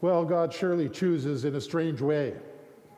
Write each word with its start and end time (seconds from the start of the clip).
Well, 0.00 0.24
God 0.24 0.52
surely 0.52 0.88
chooses 0.88 1.44
in 1.44 1.54
a 1.54 1.60
strange 1.60 2.00
way. 2.00 2.34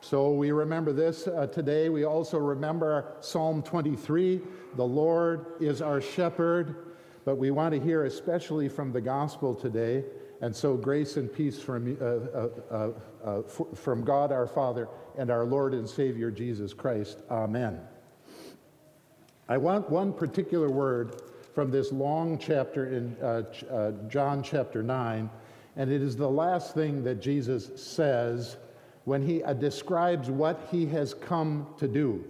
So 0.01 0.31
we 0.31 0.51
remember 0.51 0.91
this 0.93 1.27
uh, 1.27 1.47
today. 1.47 1.89
We 1.89 2.03
also 2.03 2.37
remember 2.37 3.13
Psalm 3.21 3.63
23 3.63 4.41
the 4.75 4.85
Lord 4.85 5.45
is 5.59 5.81
our 5.81 5.99
shepherd. 5.99 6.89
But 7.25 7.37
we 7.37 7.51
want 7.51 7.73
to 7.73 7.79
hear 7.79 8.05
especially 8.05 8.69
from 8.69 8.91
the 8.91 9.01
gospel 9.01 9.53
today. 9.53 10.03
And 10.41 10.55
so, 10.55 10.75
grace 10.75 11.17
and 11.17 11.31
peace 11.31 11.61
from, 11.61 11.97
uh, 12.01 12.05
uh, 12.05 12.49
uh, 12.71 12.91
uh 13.23 13.41
from 13.75 14.03
God 14.03 14.31
our 14.31 14.47
Father 14.47 14.87
and 15.17 15.29
our 15.29 15.43
Lord 15.45 15.73
and 15.73 15.87
Savior 15.87 16.31
Jesus 16.31 16.73
Christ. 16.73 17.19
Amen. 17.29 17.81
I 19.49 19.57
want 19.57 19.89
one 19.89 20.13
particular 20.13 20.69
word 20.69 21.21
from 21.53 21.71
this 21.71 21.91
long 21.91 22.37
chapter 22.37 22.87
in 22.87 23.15
uh, 23.17 23.91
John 24.07 24.41
chapter 24.41 24.81
9, 24.81 25.29
and 25.79 25.89
it 25.89 26.01
is 26.01 26.17
the 26.17 26.29
last 26.29 26.73
thing 26.73 27.05
that 27.05 27.21
Jesus 27.21 27.71
says 27.81 28.57
when 29.05 29.25
he 29.25 29.41
uh, 29.41 29.53
describes 29.53 30.29
what 30.29 30.67
he 30.69 30.85
has 30.87 31.13
come 31.13 31.67
to 31.77 31.87
do, 31.87 32.21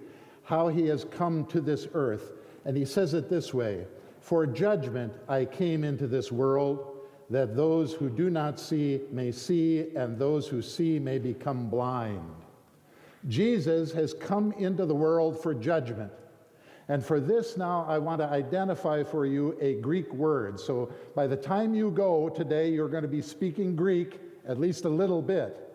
how 0.43 0.67
he 0.67 0.85
has 0.85 1.03
come 1.03 1.45
to 1.47 1.59
this 1.59 1.88
earth. 1.95 2.33
And 2.63 2.77
he 2.77 2.85
says 2.85 3.15
it 3.15 3.27
this 3.27 3.51
way 3.51 3.88
For 4.21 4.45
judgment 4.45 5.11
I 5.27 5.45
came 5.45 5.83
into 5.83 6.05
this 6.05 6.31
world, 6.31 6.99
that 7.31 7.55
those 7.55 7.91
who 7.91 8.07
do 8.07 8.29
not 8.29 8.59
see 8.59 9.01
may 9.11 9.31
see, 9.31 9.88
and 9.95 10.19
those 10.19 10.47
who 10.47 10.61
see 10.61 10.99
may 10.99 11.17
become 11.17 11.71
blind. 11.71 12.31
Jesus 13.29 13.91
has 13.93 14.13
come 14.13 14.52
into 14.59 14.85
the 14.85 14.93
world 14.93 15.41
for 15.41 15.55
judgment. 15.55 16.11
And 16.89 17.05
for 17.05 17.20
this 17.20 17.55
now, 17.55 17.85
I 17.88 17.99
want 17.99 18.20
to 18.20 18.27
identify 18.27 19.03
for 19.03 19.27
you 19.27 19.55
a 19.61 19.75
Greek 19.75 20.11
word. 20.11 20.59
So 20.59 20.91
by 21.16 21.27
the 21.27 21.38
time 21.38 21.75
you 21.75 21.91
go 21.91 22.30
today, 22.30 22.71
you're 22.71 22.89
going 22.89 23.03
to 23.03 23.07
be 23.07 23.21
speaking 23.21 23.75
Greek, 23.75 24.20
at 24.47 24.59
least 24.59 24.85
a 24.85 24.89
little 24.89 25.21
bit. 25.21 25.70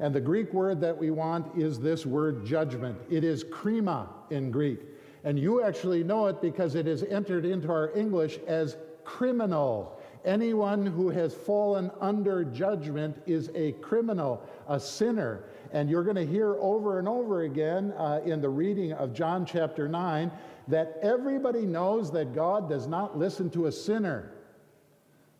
And 0.00 0.14
the 0.14 0.22
Greek 0.22 0.52
word 0.54 0.80
that 0.80 0.96
we 0.96 1.10
want 1.10 1.54
is 1.56 1.78
this 1.78 2.06
word 2.06 2.46
judgment. 2.46 2.98
It 3.10 3.24
is 3.24 3.44
krima 3.44 4.08
in 4.30 4.50
Greek. 4.50 4.80
And 5.22 5.38
you 5.38 5.62
actually 5.62 6.02
know 6.02 6.26
it 6.26 6.40
because 6.40 6.74
it 6.74 6.86
is 6.86 7.02
entered 7.04 7.44
into 7.44 7.70
our 7.70 7.94
English 7.94 8.38
as 8.46 8.78
criminal. 9.04 10.00
Anyone 10.24 10.86
who 10.86 11.10
has 11.10 11.34
fallen 11.34 11.90
under 12.00 12.42
judgment 12.42 13.22
is 13.26 13.50
a 13.54 13.72
criminal, 13.72 14.42
a 14.68 14.80
sinner. 14.80 15.44
And 15.72 15.90
you're 15.90 16.04
going 16.04 16.16
to 16.16 16.26
hear 16.26 16.54
over 16.54 16.98
and 16.98 17.06
over 17.06 17.42
again 17.42 17.92
uh, 17.92 18.20
in 18.24 18.40
the 18.40 18.48
reading 18.48 18.92
of 18.94 19.12
John 19.12 19.44
chapter 19.44 19.88
9 19.88 20.30
that 20.68 20.98
everybody 21.02 21.62
knows 21.62 22.10
that 22.12 22.34
God 22.34 22.68
does 22.68 22.86
not 22.86 23.18
listen 23.18 23.50
to 23.50 23.66
a 23.66 23.72
sinner. 23.72 24.30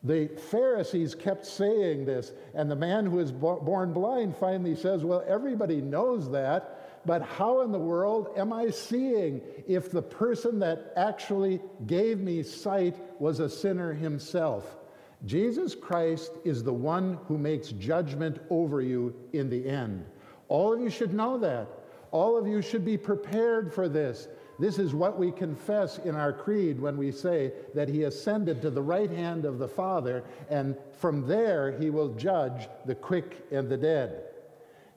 The 0.03 0.27
Pharisees 0.27 1.15
kept 1.15 1.45
saying 1.47 2.05
this, 2.05 2.31
and 2.53 2.69
the 2.69 2.75
man 2.75 3.07
who 3.07 3.17
was 3.17 3.31
born 3.31 3.91
blind 3.91 4.37
finally 4.37 4.75
says, 4.75 5.03
Well, 5.03 5.23
everybody 5.27 5.81
knows 5.81 6.29
that, 6.31 7.01
but 7.07 7.23
how 7.23 7.61
in 7.61 7.71
the 7.71 7.79
world 7.79 8.29
am 8.37 8.53
I 8.53 8.69
seeing 8.69 9.41
if 9.67 9.91
the 9.91 10.03
person 10.03 10.59
that 10.59 10.93
actually 10.95 11.59
gave 11.87 12.19
me 12.19 12.43
sight 12.43 12.95
was 13.19 13.39
a 13.39 13.49
sinner 13.49 13.93
himself? 13.93 14.77
Jesus 15.25 15.73
Christ 15.73 16.31
is 16.43 16.63
the 16.63 16.73
one 16.73 17.17
who 17.27 17.39
makes 17.39 17.69
judgment 17.69 18.39
over 18.51 18.81
you 18.81 19.15
in 19.33 19.49
the 19.49 19.67
end. 19.67 20.05
All 20.49 20.71
of 20.71 20.79
you 20.79 20.89
should 20.91 21.13
know 21.13 21.37
that. 21.39 21.67
All 22.11 22.37
of 22.37 22.47
you 22.47 22.61
should 22.61 22.85
be 22.85 22.97
prepared 22.97 23.73
for 23.73 23.89
this. 23.89 24.27
This 24.57 24.79
is 24.79 24.93
what 24.93 25.19
we 25.19 25.31
confess 25.31 25.97
in 25.99 26.15
our 26.15 26.31
creed 26.31 26.79
when 26.79 26.97
we 26.97 27.11
say 27.11 27.51
that 27.73 27.89
he 27.89 28.03
ascended 28.03 28.61
to 28.61 28.69
the 28.69 28.81
right 28.81 29.11
hand 29.11 29.45
of 29.45 29.59
the 29.59 29.67
Father, 29.67 30.23
and 30.49 30.77
from 30.93 31.27
there 31.27 31.77
he 31.77 31.89
will 31.89 32.09
judge 32.15 32.69
the 32.85 32.95
quick 32.95 33.45
and 33.51 33.67
the 33.67 33.77
dead. 33.77 34.23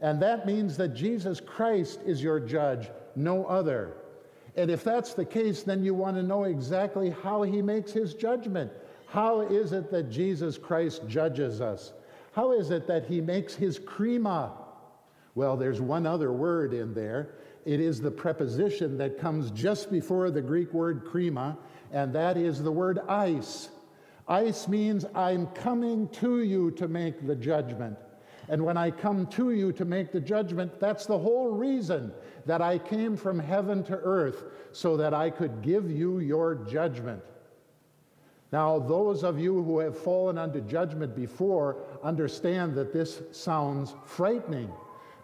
And 0.00 0.22
that 0.22 0.46
means 0.46 0.76
that 0.76 0.94
Jesus 0.94 1.40
Christ 1.40 2.00
is 2.06 2.22
your 2.22 2.38
judge, 2.38 2.88
no 3.16 3.44
other. 3.46 3.96
And 4.56 4.70
if 4.70 4.84
that's 4.84 5.14
the 5.14 5.24
case, 5.24 5.62
then 5.62 5.82
you 5.82 5.94
want 5.94 6.16
to 6.16 6.22
know 6.22 6.44
exactly 6.44 7.10
how 7.10 7.42
he 7.42 7.60
makes 7.62 7.92
his 7.92 8.14
judgment. 8.14 8.70
How 9.06 9.40
is 9.40 9.72
it 9.72 9.90
that 9.90 10.10
Jesus 10.10 10.56
Christ 10.58 11.02
judges 11.08 11.60
us? 11.60 11.92
How 12.32 12.52
is 12.52 12.70
it 12.70 12.86
that 12.86 13.06
he 13.06 13.20
makes 13.20 13.54
his 13.54 13.78
krima? 13.78 14.52
Well, 15.34 15.56
there's 15.56 15.80
one 15.80 16.06
other 16.06 16.32
word 16.32 16.74
in 16.74 16.94
there, 16.94 17.30
it 17.64 17.80
is 17.80 18.00
the 18.00 18.10
preposition 18.10 18.96
that 18.98 19.18
comes 19.18 19.50
just 19.50 19.90
before 19.90 20.30
the 20.30 20.42
Greek 20.42 20.72
word 20.72 21.04
krima, 21.04 21.56
and 21.92 22.14
that 22.14 22.36
is 22.36 22.62
the 22.62 22.72
word 22.72 22.98
ice. 23.08 23.68
Ice 24.26 24.68
means 24.68 25.04
I'm 25.14 25.46
coming 25.48 26.08
to 26.08 26.42
you 26.42 26.70
to 26.72 26.88
make 26.88 27.26
the 27.26 27.36
judgment. 27.36 27.96
And 28.50 28.64
when 28.64 28.76
I 28.76 28.90
come 28.90 29.26
to 29.28 29.50
you 29.50 29.72
to 29.72 29.84
make 29.84 30.12
the 30.12 30.20
judgment, 30.20 30.80
that's 30.80 31.06
the 31.06 31.18
whole 31.18 31.50
reason 31.50 32.12
that 32.46 32.62
I 32.62 32.78
came 32.78 33.16
from 33.16 33.38
heaven 33.38 33.84
to 33.84 33.96
earth, 33.96 34.44
so 34.72 34.96
that 34.96 35.12
I 35.12 35.30
could 35.30 35.62
give 35.62 35.90
you 35.90 36.20
your 36.20 36.54
judgment. 36.54 37.22
Now, 38.50 38.78
those 38.78 39.24
of 39.24 39.38
you 39.38 39.62
who 39.62 39.78
have 39.80 39.98
fallen 39.98 40.38
under 40.38 40.60
judgment 40.60 41.14
before 41.14 41.76
understand 42.02 42.74
that 42.76 42.92
this 42.92 43.20
sounds 43.32 43.94
frightening. 44.06 44.70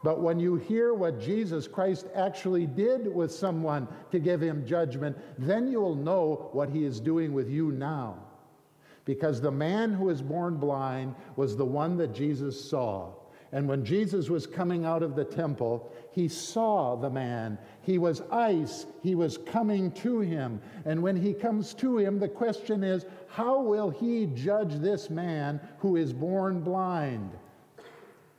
But 0.04 0.20
when 0.20 0.38
you 0.38 0.56
hear 0.56 0.92
what 0.92 1.18
Jesus 1.18 1.66
Christ 1.66 2.08
actually 2.14 2.66
did 2.66 3.12
with 3.12 3.32
someone 3.32 3.88
to 4.12 4.18
give 4.18 4.42
him 4.42 4.66
judgment, 4.66 5.16
then 5.38 5.66
you 5.66 5.80
will 5.80 5.94
know 5.94 6.50
what 6.52 6.68
he 6.68 6.84
is 6.84 7.00
doing 7.00 7.32
with 7.32 7.48
you 7.48 7.72
now. 7.72 8.18
Because 9.06 9.40
the 9.40 9.50
man 9.50 9.94
who 9.94 10.04
was 10.04 10.20
born 10.20 10.58
blind 10.58 11.14
was 11.36 11.56
the 11.56 11.64
one 11.64 11.96
that 11.96 12.14
Jesus 12.14 12.62
saw. 12.68 13.14
And 13.50 13.66
when 13.66 13.82
Jesus 13.82 14.28
was 14.28 14.46
coming 14.46 14.84
out 14.84 15.02
of 15.02 15.16
the 15.16 15.24
temple, 15.24 15.90
he 16.12 16.28
saw 16.28 16.96
the 16.96 17.08
man. 17.08 17.56
He 17.80 17.96
was 17.96 18.20
ice. 18.30 18.84
He 19.02 19.14
was 19.14 19.38
coming 19.38 19.90
to 19.92 20.20
him. 20.20 20.60
And 20.84 21.02
when 21.02 21.16
he 21.16 21.32
comes 21.32 21.72
to 21.74 21.96
him, 21.96 22.18
the 22.18 22.28
question 22.28 22.84
is 22.84 23.06
how 23.26 23.62
will 23.62 23.88
he 23.88 24.26
judge 24.26 24.74
this 24.74 25.08
man 25.08 25.62
who 25.78 25.96
is 25.96 26.12
born 26.12 26.60
blind? 26.60 27.30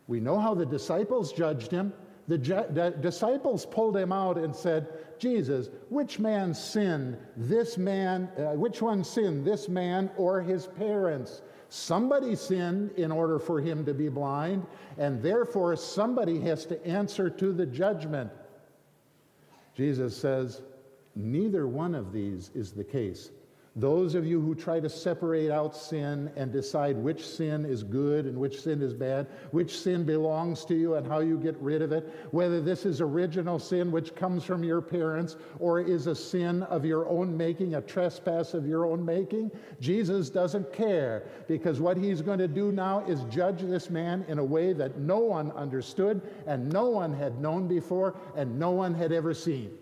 We 0.07 0.19
know 0.19 0.39
how 0.39 0.53
the 0.53 0.65
disciples 0.65 1.31
judged 1.33 1.71
him. 1.71 1.93
The, 2.27 2.37
ju- 2.37 2.93
disciples 3.01 3.65
pulled 3.65 3.95
him 3.95 4.11
out 4.11 4.37
and 4.37 4.55
said, 4.55 4.87
Jesus, 5.19 5.69
which 5.89 6.19
man 6.19 6.53
sinned? 6.53 7.17
This 7.37 7.77
man, 7.77 8.29
uh, 8.37 8.53
which 8.53 8.81
one 8.81 9.03
sinned, 9.03 9.45
this 9.45 9.69
man 9.69 10.09
or 10.17 10.41
his 10.41 10.67
parents? 10.67 11.41
Somebody 11.69 12.35
sinned 12.35 12.91
in 12.91 13.11
order 13.11 13.39
for 13.39 13.59
him 13.59 13.85
to 13.85 13.93
be 13.93 14.09
blind, 14.09 14.65
and 14.97 15.21
therefore 15.21 15.75
somebody 15.75 16.39
has 16.41 16.65
to 16.67 16.85
answer 16.85 17.29
to 17.29 17.53
the 17.53 17.65
judgment. 17.65 18.31
Jesus 19.75 20.15
says, 20.15 20.61
neither 21.15 21.67
one 21.67 21.95
of 21.95 22.11
these 22.11 22.49
is 22.55 22.71
the 22.71 22.83
case. 22.83 23.31
Those 23.77 24.15
of 24.15 24.25
you 24.25 24.39
who 24.39 24.55
try 24.55 24.79
to 24.79 24.89
separate 24.89 25.51
out 25.51 25.75
sin 25.75 26.31
and 26.37 26.49
decide 26.49 26.95
which 26.95 27.27
sin 27.27 27.65
is 27.65 27.83
good 27.83 28.25
and 28.25 28.37
which 28.37 28.61
sin 28.61 28.81
is 28.81 28.93
bad, 28.93 29.27
which 29.51 29.77
sin 29.77 30.05
belongs 30.05 30.63
to 30.65 30.75
you 30.75 30.93
and 30.95 31.05
how 31.05 31.19
you 31.19 31.37
get 31.37 31.57
rid 31.59 31.81
of 31.81 31.91
it, 31.91 32.09
whether 32.31 32.61
this 32.61 32.85
is 32.85 33.01
original 33.01 33.59
sin 33.59 33.91
which 33.91 34.15
comes 34.15 34.45
from 34.45 34.63
your 34.63 34.79
parents 34.81 35.35
or 35.59 35.81
is 35.81 36.07
a 36.07 36.15
sin 36.15 36.63
of 36.63 36.85
your 36.85 37.05
own 37.09 37.35
making, 37.35 37.75
a 37.75 37.81
trespass 37.81 38.53
of 38.53 38.65
your 38.65 38.85
own 38.85 39.03
making, 39.03 39.51
Jesus 39.81 40.29
doesn't 40.29 40.71
care 40.71 41.23
because 41.49 41.81
what 41.81 41.97
he's 41.97 42.21
going 42.21 42.39
to 42.39 42.47
do 42.47 42.71
now 42.71 43.03
is 43.07 43.25
judge 43.25 43.59
this 43.59 43.89
man 43.89 44.23
in 44.29 44.39
a 44.39 44.45
way 44.45 44.71
that 44.71 44.99
no 44.99 45.19
one 45.19 45.51
understood 45.51 46.21
and 46.47 46.71
no 46.71 46.89
one 46.89 47.13
had 47.13 47.41
known 47.41 47.67
before 47.67 48.15
and 48.37 48.57
no 48.57 48.71
one 48.71 48.93
had 48.93 49.11
ever 49.11 49.33
seen. 49.33 49.77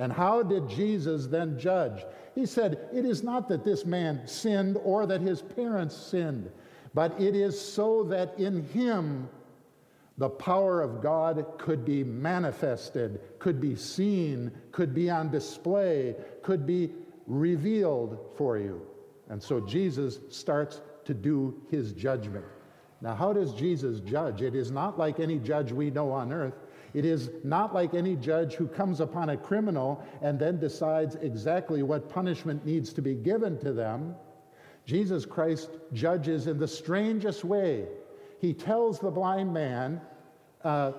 And 0.00 0.10
how 0.10 0.42
did 0.42 0.66
Jesus 0.66 1.26
then 1.26 1.58
judge? 1.58 2.06
He 2.34 2.46
said, 2.46 2.88
It 2.90 3.04
is 3.04 3.22
not 3.22 3.50
that 3.50 3.64
this 3.64 3.84
man 3.84 4.26
sinned 4.26 4.78
or 4.82 5.04
that 5.04 5.20
his 5.20 5.42
parents 5.42 5.94
sinned, 5.94 6.50
but 6.94 7.20
it 7.20 7.36
is 7.36 7.60
so 7.60 8.02
that 8.04 8.38
in 8.38 8.66
him 8.68 9.28
the 10.16 10.30
power 10.30 10.80
of 10.80 11.02
God 11.02 11.44
could 11.58 11.84
be 11.84 12.02
manifested, 12.02 13.20
could 13.38 13.60
be 13.60 13.76
seen, 13.76 14.50
could 14.72 14.94
be 14.94 15.10
on 15.10 15.30
display, 15.30 16.16
could 16.42 16.66
be 16.66 16.92
revealed 17.26 18.18
for 18.36 18.56
you. 18.56 18.80
And 19.28 19.42
so 19.42 19.60
Jesus 19.60 20.18
starts 20.30 20.80
to 21.04 21.12
do 21.12 21.60
his 21.70 21.92
judgment. 21.92 22.44
Now, 23.00 23.14
how 23.14 23.32
does 23.32 23.54
Jesus 23.54 24.00
judge? 24.00 24.42
It 24.42 24.54
is 24.54 24.70
not 24.70 24.98
like 24.98 25.20
any 25.20 25.38
judge 25.38 25.72
we 25.72 25.90
know 25.90 26.10
on 26.10 26.32
earth. 26.32 26.54
It 26.92 27.04
is 27.04 27.30
not 27.44 27.74
like 27.74 27.94
any 27.94 28.16
judge 28.16 28.54
who 28.54 28.66
comes 28.66 29.00
upon 29.00 29.30
a 29.30 29.36
criminal 29.36 30.04
and 30.22 30.38
then 30.38 30.58
decides 30.58 31.14
exactly 31.16 31.82
what 31.82 32.10
punishment 32.10 32.66
needs 32.66 32.92
to 32.94 33.02
be 33.02 33.14
given 33.14 33.58
to 33.60 33.72
them. 33.72 34.16
Jesus 34.86 35.24
Christ 35.24 35.70
judges 35.92 36.46
in 36.46 36.58
the 36.58 36.68
strangest 36.68 37.44
way. 37.44 37.86
He 38.40 38.52
tells 38.52 38.98
the 38.98 39.10
blind 39.10 39.54
man, 39.54 40.00
uh, 40.64 40.92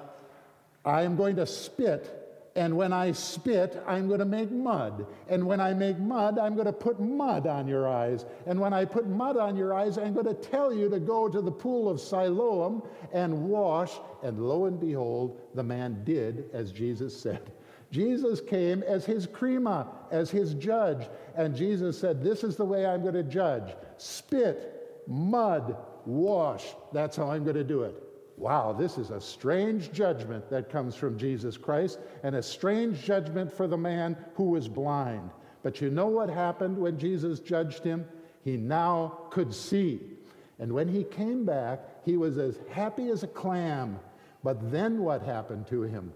I 0.85 1.03
am 1.03 1.15
going 1.17 1.35
to 1.35 1.45
spit 1.45 2.20
And 2.55 2.75
when 2.75 2.91
I 2.91 3.13
spit, 3.13 3.81
I'm 3.87 4.07
going 4.07 4.19
to 4.19 4.25
make 4.25 4.51
mud. 4.51 5.05
And 5.29 5.45
when 5.45 5.61
I 5.61 5.73
make 5.73 5.97
mud, 5.97 6.37
I'm 6.37 6.53
going 6.53 6.65
to 6.65 6.73
put 6.73 6.99
mud 6.99 7.47
on 7.47 7.65
your 7.65 7.87
eyes. 7.87 8.25
And 8.45 8.59
when 8.59 8.73
I 8.73 8.83
put 8.83 9.07
mud 9.07 9.37
on 9.37 9.55
your 9.55 9.73
eyes, 9.73 9.97
I'm 9.97 10.13
going 10.13 10.25
to 10.25 10.33
tell 10.33 10.73
you 10.73 10.89
to 10.89 10.99
go 10.99 11.29
to 11.29 11.41
the 11.41 11.51
pool 11.51 11.87
of 11.87 12.01
Siloam 12.01 12.83
and 13.13 13.47
wash. 13.47 13.93
And 14.21 14.47
lo 14.47 14.65
and 14.65 14.79
behold, 14.79 15.39
the 15.55 15.63
man 15.63 16.03
did 16.03 16.49
as 16.51 16.73
Jesus 16.73 17.17
said. 17.17 17.53
Jesus 17.89 18.41
came 18.41 18.83
as 18.83 19.05
his 19.05 19.27
krima, 19.27 19.87
as 20.11 20.29
his 20.29 20.53
judge. 20.53 21.07
And 21.35 21.55
Jesus 21.55 21.97
said, 21.97 22.21
This 22.21 22.43
is 22.43 22.57
the 22.57 22.65
way 22.65 22.85
I'm 22.85 23.01
going 23.01 23.13
to 23.13 23.23
judge 23.23 23.73
spit, 23.97 25.03
mud, 25.07 25.77
wash. 26.05 26.65
That's 26.91 27.15
how 27.15 27.31
I'm 27.31 27.43
going 27.43 27.55
to 27.55 27.63
do 27.63 27.83
it. 27.83 28.10
Wow, 28.37 28.73
this 28.73 28.97
is 28.97 29.11
a 29.11 29.21
strange 29.21 29.91
judgment 29.91 30.49
that 30.49 30.69
comes 30.69 30.95
from 30.95 31.17
Jesus 31.17 31.57
Christ, 31.57 31.99
and 32.23 32.35
a 32.35 32.41
strange 32.41 33.03
judgment 33.03 33.51
for 33.51 33.67
the 33.67 33.77
man 33.77 34.17
who 34.35 34.45
was 34.45 34.67
blind. 34.67 35.29
But 35.63 35.79
you 35.81 35.89
know 35.91 36.07
what 36.07 36.29
happened 36.29 36.77
when 36.77 36.97
Jesus 36.97 37.39
judged 37.39 37.83
him? 37.83 38.05
He 38.43 38.57
now 38.57 39.19
could 39.29 39.53
see. 39.53 39.99
And 40.59 40.73
when 40.73 40.87
he 40.87 41.03
came 41.03 41.45
back, 41.45 41.81
he 42.03 42.17
was 42.17 42.37
as 42.37 42.59
happy 42.71 43.09
as 43.09 43.23
a 43.23 43.27
clam. 43.27 43.99
But 44.43 44.71
then 44.71 45.03
what 45.03 45.21
happened 45.21 45.67
to 45.67 45.83
him? 45.83 46.11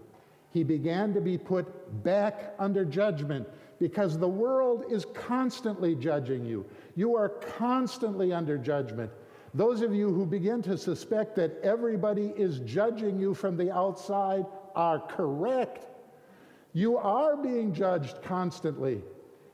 He 0.52 0.64
began 0.64 1.12
to 1.14 1.20
be 1.20 1.38
put 1.38 2.02
back 2.02 2.54
under 2.58 2.84
judgment 2.84 3.46
because 3.78 4.18
the 4.18 4.28
world 4.28 4.84
is 4.90 5.04
constantly 5.14 5.94
judging 5.94 6.44
you. 6.44 6.64
You 6.94 7.14
are 7.14 7.28
constantly 7.28 8.32
under 8.32 8.56
judgment. 8.56 9.10
Those 9.56 9.80
of 9.80 9.94
you 9.94 10.12
who 10.12 10.26
begin 10.26 10.60
to 10.64 10.76
suspect 10.76 11.34
that 11.36 11.58
everybody 11.62 12.34
is 12.36 12.58
judging 12.58 13.18
you 13.18 13.32
from 13.32 13.56
the 13.56 13.74
outside 13.74 14.44
are 14.74 15.00
correct. 15.00 15.86
You 16.74 16.98
are 16.98 17.38
being 17.38 17.72
judged 17.72 18.20
constantly. 18.22 19.00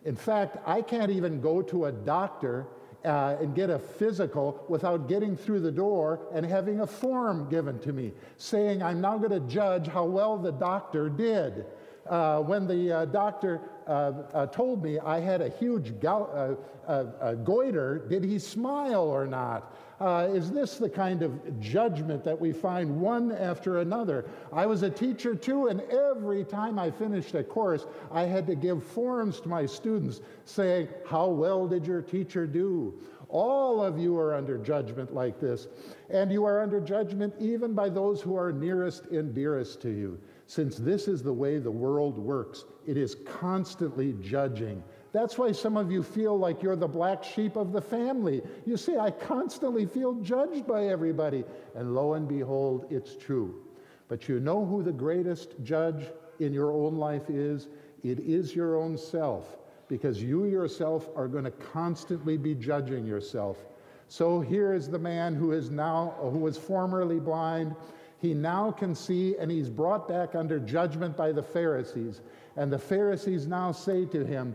In 0.04 0.16
fact, 0.16 0.56
I 0.66 0.82
can't 0.82 1.12
even 1.12 1.40
go 1.40 1.62
to 1.62 1.84
a 1.84 1.92
doctor 1.92 2.66
uh, 3.04 3.36
and 3.40 3.54
get 3.54 3.70
a 3.70 3.78
physical 3.78 4.64
without 4.68 5.08
getting 5.08 5.36
through 5.36 5.60
the 5.60 5.70
door 5.70 6.26
and 6.34 6.44
having 6.44 6.80
a 6.80 6.86
form 6.86 7.48
given 7.48 7.78
to 7.78 7.92
me 7.92 8.10
saying 8.38 8.82
I'm 8.82 9.00
now 9.00 9.18
going 9.18 9.30
to 9.30 9.48
judge 9.48 9.86
how 9.86 10.06
well 10.06 10.36
the 10.36 10.50
doctor 10.50 11.08
did. 11.08 11.64
Uh, 12.08 12.40
when 12.40 12.66
the 12.66 12.92
uh, 12.92 13.04
doctor 13.04 13.60
uh, 13.86 14.12
uh, 14.32 14.46
told 14.46 14.82
me 14.82 14.98
I 14.98 15.20
had 15.20 15.40
a 15.40 15.48
huge 15.48 15.98
go- 16.00 16.58
uh, 16.86 17.34
goiter, 17.34 18.06
did 18.08 18.24
he 18.24 18.38
smile 18.38 19.02
or 19.02 19.26
not? 19.26 19.74
Uh, 20.02 20.26
is 20.32 20.50
this 20.50 20.78
the 20.78 20.88
kind 20.88 21.22
of 21.22 21.60
judgment 21.60 22.24
that 22.24 22.40
we 22.40 22.52
find 22.52 23.00
one 23.00 23.30
after 23.30 23.78
another? 23.78 24.24
I 24.52 24.66
was 24.66 24.82
a 24.82 24.90
teacher 24.90 25.36
too, 25.36 25.68
and 25.68 25.80
every 25.82 26.42
time 26.42 26.76
I 26.76 26.90
finished 26.90 27.36
a 27.36 27.44
course, 27.44 27.86
I 28.10 28.22
had 28.22 28.44
to 28.48 28.56
give 28.56 28.82
forms 28.82 29.40
to 29.42 29.48
my 29.48 29.64
students 29.64 30.20
saying, 30.44 30.88
How 31.06 31.28
well 31.28 31.68
did 31.68 31.86
your 31.86 32.02
teacher 32.02 32.48
do? 32.48 32.94
All 33.28 33.80
of 33.80 33.96
you 33.96 34.18
are 34.18 34.34
under 34.34 34.58
judgment 34.58 35.14
like 35.14 35.40
this, 35.40 35.68
and 36.10 36.32
you 36.32 36.44
are 36.44 36.60
under 36.60 36.80
judgment 36.80 37.32
even 37.38 37.72
by 37.72 37.88
those 37.88 38.20
who 38.20 38.36
are 38.36 38.50
nearest 38.50 39.06
and 39.06 39.32
dearest 39.32 39.80
to 39.82 39.88
you. 39.88 40.18
Since 40.52 40.76
this 40.76 41.08
is 41.08 41.22
the 41.22 41.32
way 41.32 41.56
the 41.56 41.70
world 41.70 42.18
works, 42.18 42.66
it 42.86 42.98
is 42.98 43.16
constantly 43.24 44.14
judging. 44.20 44.84
That's 45.10 45.38
why 45.38 45.50
some 45.52 45.78
of 45.78 45.90
you 45.90 46.02
feel 46.02 46.38
like 46.38 46.62
you're 46.62 46.76
the 46.76 46.86
black 46.86 47.24
sheep 47.24 47.56
of 47.56 47.72
the 47.72 47.80
family. 47.80 48.42
You 48.66 48.76
see, 48.76 48.98
I 48.98 49.12
constantly 49.12 49.86
feel 49.86 50.12
judged 50.16 50.66
by 50.66 50.88
everybody. 50.88 51.44
And 51.74 51.94
lo 51.94 52.12
and 52.12 52.28
behold, 52.28 52.84
it's 52.90 53.16
true. 53.16 53.62
But 54.08 54.28
you 54.28 54.40
know 54.40 54.62
who 54.62 54.82
the 54.82 54.92
greatest 54.92 55.54
judge 55.62 56.10
in 56.38 56.52
your 56.52 56.70
own 56.70 56.96
life 56.96 57.30
is? 57.30 57.68
It 58.02 58.20
is 58.20 58.54
your 58.54 58.76
own 58.76 58.98
self, 58.98 59.56
because 59.88 60.22
you 60.22 60.44
yourself 60.44 61.08
are 61.16 61.28
going 61.28 61.44
to 61.44 61.50
constantly 61.50 62.36
be 62.36 62.54
judging 62.54 63.06
yourself. 63.06 63.64
So 64.08 64.42
here 64.42 64.74
is 64.74 64.86
the 64.86 64.98
man 64.98 65.34
who 65.34 65.52
is 65.52 65.70
now, 65.70 66.12
who 66.20 66.40
was 66.40 66.58
formerly 66.58 67.20
blind. 67.20 67.74
He 68.22 68.34
now 68.34 68.70
can 68.70 68.94
see, 68.94 69.36
and 69.36 69.50
he's 69.50 69.68
brought 69.68 70.08
back 70.08 70.36
under 70.36 70.60
judgment 70.60 71.16
by 71.16 71.32
the 71.32 71.42
Pharisees. 71.42 72.20
And 72.56 72.72
the 72.72 72.78
Pharisees 72.78 73.48
now 73.48 73.72
say 73.72 74.06
to 74.06 74.24
him, 74.24 74.54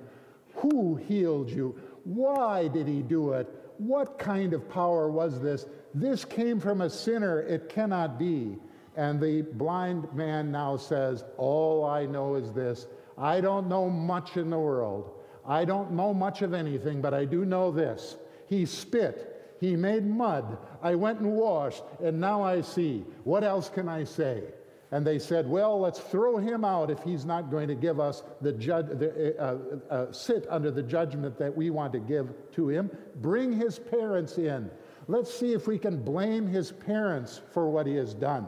who 0.55 0.95
healed 0.95 1.49
you? 1.49 1.77
Why 2.05 2.69
did 2.69 2.87
he 2.87 3.01
do 3.01 3.33
it? 3.33 3.47
What 3.77 4.17
kind 4.17 4.53
of 4.53 4.69
power 4.69 5.11
was 5.11 5.41
this? 5.41 5.65
This 5.93 6.23
came 6.23 6.61
from 6.61 6.79
a 6.79 6.89
sinner. 6.89 7.41
It 7.41 7.67
cannot 7.67 8.17
be. 8.17 8.57
And 8.95 9.19
the 9.19 9.41
blind 9.41 10.11
man 10.15 10.51
now 10.51 10.77
says, 10.77 11.25
All 11.37 11.85
I 11.85 12.05
know 12.05 12.35
is 12.35 12.51
this 12.53 12.87
I 13.17 13.41
don't 13.41 13.67
know 13.67 13.89
much 13.89 14.37
in 14.37 14.49
the 14.49 14.57
world. 14.57 15.11
I 15.45 15.65
don't 15.65 15.91
know 15.91 16.13
much 16.13 16.41
of 16.41 16.53
anything, 16.53 17.01
but 17.01 17.13
I 17.13 17.25
do 17.25 17.45
know 17.45 17.69
this. 17.69 18.17
He 18.47 18.65
spit, 18.65 19.36
he 19.59 19.75
made 19.75 20.05
mud. 20.05 20.57
I 20.81 20.95
went 20.95 21.19
and 21.19 21.31
washed, 21.33 21.83
and 22.03 22.19
now 22.19 22.43
I 22.43 22.61
see. 22.61 23.05
What 23.23 23.43
else 23.43 23.69
can 23.69 23.89
I 23.89 24.03
say? 24.03 24.43
And 24.91 25.05
they 25.05 25.19
said, 25.19 25.49
well, 25.49 25.79
let's 25.79 25.99
throw 25.99 26.37
him 26.37 26.63
out 26.63 26.89
if 26.89 27.03
he's 27.03 27.25
not 27.25 27.51
going 27.51 27.67
to 27.67 27.75
give 27.75 27.99
us 27.99 28.23
the 28.41 28.53
the, 28.53 29.35
uh, 29.37 29.43
uh, 29.43 29.93
uh, 29.93 30.11
sit 30.13 30.45
under 30.49 30.71
the 30.71 30.83
judgment 30.83 31.37
that 31.39 31.55
we 31.55 31.69
want 31.71 31.91
to 31.93 31.99
give 31.99 32.33
to 32.53 32.69
him. 32.69 32.89
Bring 33.17 33.51
his 33.51 33.79
parents 33.79 34.37
in. 34.37 34.71
Let's 35.09 35.33
see 35.33 35.53
if 35.53 35.67
we 35.67 35.77
can 35.77 36.01
blame 36.03 36.47
his 36.47 36.71
parents 36.71 37.41
for 37.53 37.69
what 37.69 37.85
he 37.85 37.95
has 37.95 38.13
done. 38.13 38.47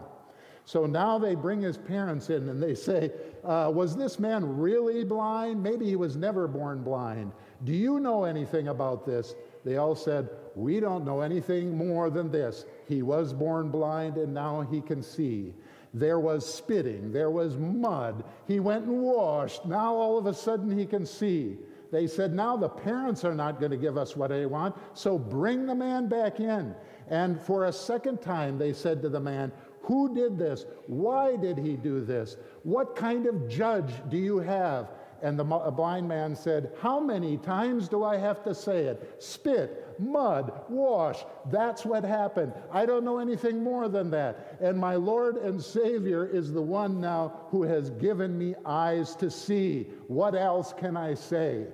So 0.64 0.86
now 0.86 1.18
they 1.18 1.36
bring 1.36 1.62
his 1.62 1.78
parents 1.78 2.30
in 2.30 2.48
and 2.48 2.62
they 2.62 2.76
say, 2.76 3.12
uh, 3.44 3.72
Was 3.74 3.96
this 3.96 4.20
man 4.20 4.58
really 4.60 5.04
blind? 5.04 5.62
Maybe 5.62 5.88
he 5.88 5.96
was 5.96 6.16
never 6.16 6.48
born 6.48 6.84
blind. 6.84 7.32
Do 7.66 7.74
you 7.74 8.00
know 8.00 8.24
anything 8.24 8.68
about 8.68 9.06
this? 9.06 9.36
They 9.66 9.78
all 9.78 9.96
said, 9.96 10.30
We 10.56 10.80
don't 10.80 11.06
know 11.06 11.22
anything 11.22 11.78
more 11.78 12.10
than 12.10 12.32
this. 12.32 12.66
He 12.88 13.02
was 13.02 13.34
born 13.34 13.70
blind 13.70 14.18
and 14.18 14.34
now 14.34 14.62
he 14.62 14.82
can 14.82 15.04
see. 15.04 15.54
There 15.94 16.20
was 16.20 16.52
spitting, 16.52 17.12
there 17.12 17.32
was 17.32 17.58
mud. 17.58 18.24
He 18.48 18.60
went 18.60 18.86
and 18.86 19.02
washed. 19.02 19.66
Now 19.66 19.96
all 19.96 20.18
of 20.18 20.28
a 20.28 20.34
sudden 20.34 20.78
he 20.78 20.86
can 20.86 21.06
see. 21.06 21.58
They 21.92 22.08
said, 22.08 22.34
Now 22.34 22.56
the 22.56 22.70
parents 22.70 23.26
are 23.26 23.36
not 23.36 23.60
going 23.60 23.72
to 23.72 23.78
give 23.78 23.98
us 23.98 24.16
what 24.16 24.30
they 24.30 24.46
want, 24.46 24.76
so 24.94 25.18
bring 25.18 25.66
the 25.66 25.76
man 25.76 26.08
back 26.08 26.40
in. 26.40 26.76
And 27.10 27.42
for 27.42 27.66
a 27.66 27.74
second 27.74 28.22
time, 28.22 28.58
they 28.58 28.74
said 28.74 29.02
to 29.02 29.10
the 29.10 29.20
man, 29.20 29.52
Who 29.84 30.14
did 30.14 30.38
this? 30.38 30.66
Why 30.86 31.36
did 31.36 31.58
he 31.58 31.76
do 31.76 32.02
this? 32.06 32.38
What 32.64 32.96
kind 32.96 33.26
of 33.26 33.50
judge 33.50 33.92
do 34.10 34.18
you 34.18 34.38
have? 34.38 34.92
And 35.22 35.38
the 35.38 35.44
blind 35.44 36.08
man 36.08 36.36
said, 36.36 36.72
How 36.82 37.00
many 37.00 37.38
times 37.38 37.88
do 37.90 38.04
I 38.04 38.18
have 38.18 38.44
to 38.44 38.56
say 38.56 38.86
it? 38.86 39.16
Spit, 39.20 39.96
mud, 40.00 40.52
wash. 40.70 41.24
That's 41.52 41.86
what 41.86 42.04
happened. 42.04 42.54
I 42.72 42.86
don't 42.86 43.04
know 43.04 43.20
anything 43.20 43.64
more 43.64 43.90
than 43.90 44.10
that. 44.12 44.58
And 44.62 44.78
my 44.78 44.96
Lord 44.96 45.38
and 45.38 45.62
Savior 45.62 46.26
is 46.26 46.52
the 46.52 46.62
one 46.62 47.02
now 47.02 47.42
who 47.50 47.64
has 47.64 47.90
given 47.92 48.38
me 48.38 48.56
eyes 48.66 49.16
to 49.18 49.30
see. 49.30 49.88
What 50.08 50.36
else 50.36 50.74
can 50.74 50.96
I 50.96 51.14
say? 51.14 51.66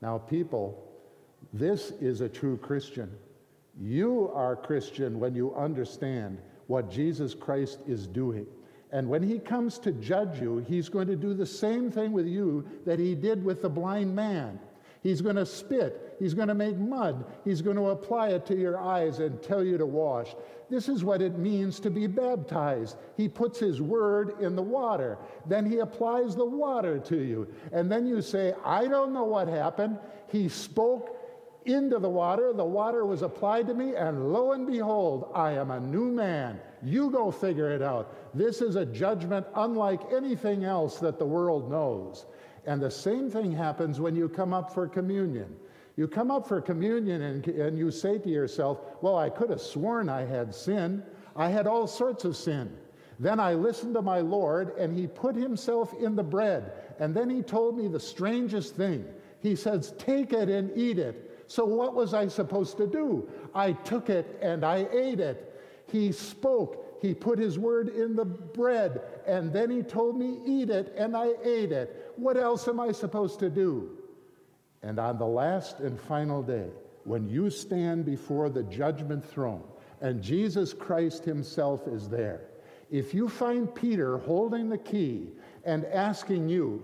Now, 0.00 0.18
people, 0.18 0.86
this 1.52 1.90
is 2.00 2.20
a 2.20 2.28
true 2.28 2.56
Christian. 2.56 3.10
You 3.80 4.30
are 4.34 4.56
Christian 4.56 5.18
when 5.18 5.34
you 5.34 5.54
understand 5.54 6.38
what 6.66 6.90
Jesus 6.90 7.34
Christ 7.34 7.80
is 7.86 8.06
doing. 8.06 8.46
And 8.92 9.08
when 9.08 9.22
he 9.22 9.38
comes 9.38 9.78
to 9.80 9.92
judge 9.92 10.40
you, 10.40 10.58
he's 10.68 10.88
going 10.88 11.06
to 11.06 11.16
do 11.16 11.32
the 11.32 11.46
same 11.46 11.90
thing 11.90 12.12
with 12.12 12.26
you 12.26 12.66
that 12.86 12.98
he 12.98 13.14
did 13.14 13.44
with 13.44 13.62
the 13.62 13.68
blind 13.68 14.14
man. 14.14 14.58
He's 15.02 15.22
going 15.22 15.36
to 15.36 15.46
spit. 15.46 16.16
He's 16.18 16.34
going 16.34 16.48
to 16.48 16.54
make 16.54 16.76
mud. 16.76 17.24
He's 17.44 17.62
going 17.62 17.76
to 17.76 17.88
apply 17.88 18.30
it 18.30 18.44
to 18.46 18.56
your 18.56 18.78
eyes 18.78 19.18
and 19.18 19.42
tell 19.42 19.64
you 19.64 19.78
to 19.78 19.86
wash. 19.86 20.34
This 20.68 20.88
is 20.88 21.02
what 21.02 21.22
it 21.22 21.38
means 21.38 21.80
to 21.80 21.90
be 21.90 22.06
baptized. 22.06 22.96
He 23.16 23.28
puts 23.28 23.58
his 23.58 23.80
word 23.80 24.40
in 24.40 24.54
the 24.54 24.62
water. 24.62 25.16
Then 25.46 25.64
he 25.64 25.78
applies 25.78 26.36
the 26.36 26.44
water 26.44 26.98
to 26.98 27.16
you. 27.16 27.48
And 27.72 27.90
then 27.90 28.06
you 28.06 28.20
say, 28.20 28.54
I 28.64 28.88
don't 28.88 29.14
know 29.14 29.24
what 29.24 29.48
happened. 29.48 29.98
He 30.28 30.48
spoke 30.48 31.16
into 31.64 31.98
the 31.98 32.10
water. 32.10 32.52
The 32.52 32.64
water 32.64 33.06
was 33.06 33.22
applied 33.22 33.68
to 33.68 33.74
me. 33.74 33.96
And 33.96 34.32
lo 34.32 34.52
and 34.52 34.66
behold, 34.66 35.30
I 35.34 35.52
am 35.52 35.70
a 35.70 35.80
new 35.80 36.06
man. 36.06 36.60
You 36.82 37.10
go 37.10 37.30
figure 37.30 37.70
it 37.70 37.82
out. 37.82 38.34
This 38.34 38.60
is 38.62 38.76
a 38.76 38.86
judgment 38.86 39.46
unlike 39.54 40.00
anything 40.12 40.64
else 40.64 40.98
that 40.98 41.18
the 41.18 41.26
world 41.26 41.70
knows. 41.70 42.26
And 42.66 42.80
the 42.80 42.90
same 42.90 43.30
thing 43.30 43.52
happens 43.52 44.00
when 44.00 44.14
you 44.14 44.28
come 44.28 44.52
up 44.52 44.72
for 44.72 44.86
communion. 44.86 45.56
You 45.96 46.08
come 46.08 46.30
up 46.30 46.46
for 46.46 46.60
communion 46.60 47.22
and, 47.22 47.46
and 47.46 47.78
you 47.78 47.90
say 47.90 48.18
to 48.18 48.28
yourself, 48.28 48.80
Well, 49.02 49.18
I 49.18 49.28
could 49.28 49.50
have 49.50 49.60
sworn 49.60 50.08
I 50.08 50.24
had 50.24 50.54
sin. 50.54 51.02
I 51.36 51.48
had 51.48 51.66
all 51.66 51.86
sorts 51.86 52.24
of 52.24 52.36
sin. 52.36 52.76
Then 53.18 53.38
I 53.38 53.52
listened 53.52 53.94
to 53.94 54.02
my 54.02 54.20
Lord, 54.20 54.74
and 54.78 54.96
he 54.96 55.06
put 55.06 55.36
himself 55.36 55.92
in 56.00 56.16
the 56.16 56.22
bread. 56.22 56.72
And 56.98 57.14
then 57.14 57.28
he 57.28 57.42
told 57.42 57.76
me 57.76 57.86
the 57.86 58.00
strangest 58.00 58.76
thing. 58.76 59.04
He 59.40 59.56
says, 59.56 59.92
Take 59.98 60.32
it 60.32 60.48
and 60.48 60.76
eat 60.76 60.98
it. 60.98 61.44
So, 61.46 61.64
what 61.64 61.94
was 61.94 62.14
I 62.14 62.28
supposed 62.28 62.76
to 62.78 62.86
do? 62.86 63.28
I 63.54 63.72
took 63.72 64.08
it 64.08 64.38
and 64.40 64.64
I 64.64 64.86
ate 64.92 65.20
it. 65.20 65.59
He 65.90 66.12
spoke 66.12 66.90
he 67.00 67.14
put 67.14 67.38
his 67.38 67.58
word 67.58 67.88
in 67.88 68.14
the 68.14 68.26
bread, 68.26 69.00
and 69.26 69.52
then 69.52 69.70
he 69.70 69.82
told 69.82 70.18
me, 70.18 70.38
Eat 70.44 70.68
it, 70.68 70.94
and 70.96 71.16
I 71.16 71.32
ate 71.42 71.72
it. 71.72 72.12
What 72.16 72.36
else 72.36 72.68
am 72.68 72.78
I 72.78 72.92
supposed 72.92 73.38
to 73.40 73.48
do? 73.48 73.96
And 74.82 74.98
on 74.98 75.18
the 75.18 75.26
last 75.26 75.80
and 75.80 75.98
final 75.98 76.42
day, 76.42 76.68
when 77.04 77.28
you 77.28 77.48
stand 77.48 78.04
before 78.04 78.50
the 78.50 78.64
judgment 78.64 79.24
throne, 79.24 79.62
and 80.02 80.22
Jesus 80.22 80.74
Christ 80.74 81.24
himself 81.24 81.88
is 81.88 82.08
there, 82.08 82.42
if 82.90 83.14
you 83.14 83.28
find 83.28 83.74
Peter 83.74 84.18
holding 84.18 84.68
the 84.68 84.78
key 84.78 85.28
and 85.64 85.86
asking 85.86 86.50
you, 86.50 86.82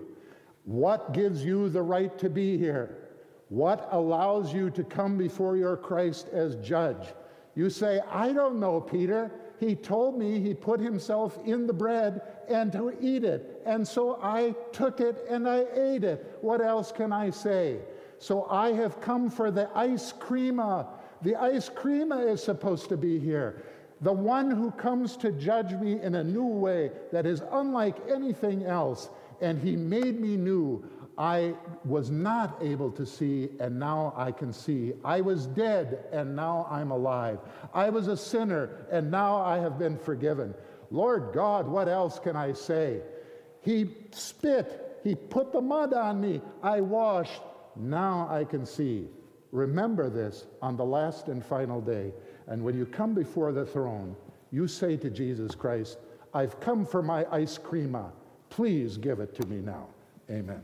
What 0.65 1.13
gives 1.13 1.45
you 1.45 1.69
the 1.69 1.83
right 1.83 2.17
to 2.17 2.29
be 2.29 2.57
here? 2.57 2.97
What 3.49 3.87
allows 3.91 4.51
you 4.51 4.71
to 4.71 4.83
come 4.83 5.15
before 5.15 5.57
your 5.57 5.77
Christ 5.77 6.29
as 6.29 6.55
judge? 6.55 7.13
You 7.57 7.71
say, 7.71 8.01
I 8.11 8.33
don't 8.33 8.59
know, 8.59 8.79
Peter. 8.79 9.31
He 9.59 9.73
told 9.73 10.15
me 10.15 10.39
he 10.39 10.53
put 10.53 10.79
himself 10.79 11.39
in 11.43 11.65
the 11.65 11.73
bread 11.73 12.21
and 12.47 12.71
to 12.73 12.95
eat 13.01 13.23
it. 13.23 13.63
And 13.65 13.85
so 13.85 14.19
I 14.21 14.53
took 14.71 14.99
it 14.99 15.25
and 15.27 15.49
I 15.49 15.65
ate 15.73 16.03
it. 16.03 16.37
What 16.41 16.61
else 16.61 16.91
can 16.91 17.11
I 17.11 17.31
say? 17.31 17.79
So 18.19 18.45
I 18.45 18.73
have 18.73 19.01
come 19.01 19.31
for 19.31 19.49
the 19.49 19.75
ice 19.75 20.13
krima. 20.13 20.85
The 21.23 21.35
ice 21.35 21.67
krima 21.67 22.31
is 22.31 22.43
supposed 22.43 22.89
to 22.89 22.97
be 22.97 23.17
here. 23.17 23.63
The 24.01 24.13
one 24.13 24.51
who 24.51 24.69
comes 24.69 25.17
to 25.17 25.31
judge 25.31 25.73
me 25.73 25.99
in 25.99 26.13
a 26.13 26.23
new 26.23 26.45
way 26.45 26.91
that 27.11 27.25
is 27.25 27.41
unlike 27.53 27.97
anything 28.07 28.65
else. 28.65 29.09
And 29.41 29.57
he 29.59 29.75
made 29.75 30.21
me 30.21 30.37
new. 30.37 30.87
I 31.17 31.55
was 31.83 32.11
not 32.11 32.59
able 32.61 32.91
to 32.91 33.05
see, 33.05 33.49
and 33.59 33.79
now 33.79 34.13
I 34.15 34.31
can 34.31 34.53
see. 34.53 34.93
I 35.03 35.21
was 35.21 35.47
dead, 35.47 36.05
and 36.11 36.35
now 36.35 36.67
I'm 36.69 36.91
alive. 36.91 37.39
I 37.73 37.89
was 37.89 38.07
a 38.07 38.15
sinner, 38.15 38.85
and 38.91 39.09
now 39.09 39.37
I 39.37 39.57
have 39.57 39.79
been 39.79 39.97
forgiven. 39.97 40.53
Lord 40.91 41.31
God, 41.33 41.67
what 41.67 41.87
else 41.87 42.19
can 42.19 42.35
I 42.35 42.53
say? 42.53 43.01
He 43.61 43.95
spit, 44.11 44.99
He 45.03 45.15
put 45.15 45.51
the 45.51 45.61
mud 45.61 45.93
on 45.93 46.21
me. 46.21 46.39
I 46.61 46.81
washed, 46.81 47.41
now 47.75 48.27
I 48.29 48.43
can 48.43 48.65
see. 48.65 49.07
Remember 49.51 50.09
this 50.09 50.45
on 50.61 50.77
the 50.77 50.85
last 50.85 51.29
and 51.29 51.43
final 51.43 51.81
day. 51.81 52.13
And 52.47 52.63
when 52.63 52.77
you 52.77 52.85
come 52.85 53.13
before 53.13 53.51
the 53.51 53.65
throne, 53.65 54.15
you 54.51 54.67
say 54.67 54.97
to 54.97 55.09
Jesus 55.09 55.55
Christ, 55.55 55.97
I've 56.33 56.59
come 56.59 56.85
for 56.85 57.01
my 57.01 57.25
ice 57.31 57.57
krima. 57.57 58.11
Please 58.49 58.97
give 58.97 59.19
it 59.19 59.35
to 59.35 59.47
me 59.47 59.57
now. 59.57 59.87
Amen. 60.29 60.63